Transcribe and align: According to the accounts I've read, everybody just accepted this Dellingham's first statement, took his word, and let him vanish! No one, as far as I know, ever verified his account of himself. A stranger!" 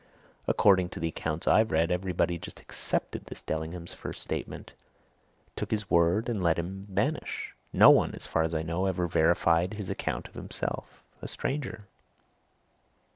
According 0.47 0.89
to 0.89 0.99
the 0.99 1.09
accounts 1.09 1.47
I've 1.47 1.69
read, 1.69 1.91
everybody 1.91 2.39
just 2.39 2.59
accepted 2.59 3.27
this 3.27 3.41
Dellingham's 3.41 3.93
first 3.93 4.23
statement, 4.23 4.73
took 5.55 5.69
his 5.69 5.91
word, 5.91 6.27
and 6.27 6.41
let 6.41 6.57
him 6.57 6.87
vanish! 6.89 7.53
No 7.71 7.91
one, 7.91 8.15
as 8.15 8.25
far 8.25 8.41
as 8.41 8.55
I 8.55 8.63
know, 8.63 8.87
ever 8.87 9.05
verified 9.07 9.75
his 9.75 9.91
account 9.91 10.27
of 10.27 10.33
himself. 10.33 11.03
A 11.21 11.27
stranger!" 11.27 11.81